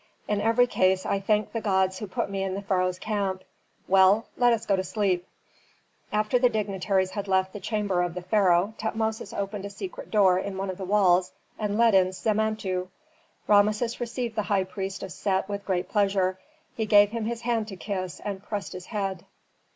In 0.27 0.41
every 0.41 0.65
case 0.65 1.05
I 1.05 1.19
thank 1.19 1.51
the 1.51 1.61
gods 1.61 1.99
who 1.99 2.07
put 2.07 2.27
me 2.27 2.41
in 2.41 2.55
the 2.55 2.63
pharaoh's 2.63 2.97
camp. 2.97 3.43
Well, 3.87 4.25
let 4.35 4.51
us 4.51 4.65
go 4.65 4.75
to 4.75 4.83
sleep." 4.83 5.27
After 6.11 6.39
the 6.39 6.49
dignitaries 6.49 7.11
had 7.11 7.27
left 7.27 7.53
the 7.53 7.59
chamber 7.59 8.01
of 8.01 8.15
the 8.15 8.23
pharaoh, 8.23 8.73
Tutmosis 8.79 9.31
opened 9.31 9.65
a 9.65 9.69
secret 9.69 10.09
door 10.09 10.39
in 10.39 10.57
one 10.57 10.71
of 10.71 10.79
the 10.79 10.85
walls, 10.85 11.33
and 11.59 11.77
led 11.77 11.93
in 11.93 12.13
Samentu. 12.13 12.87
Rameses 13.47 13.99
received 13.99 14.35
the 14.35 14.41
high 14.49 14.63
priest 14.63 15.03
of 15.03 15.11
Set 15.11 15.47
with 15.47 15.65
great 15.67 15.87
pleasure; 15.87 16.39
he 16.75 16.87
gave 16.87 17.11
him 17.11 17.25
his 17.25 17.41
hand 17.41 17.67
to 17.67 17.75
kiss, 17.75 18.19
and 18.25 18.41
pressed 18.41 18.73
his 18.73 18.87
head. 18.87 19.23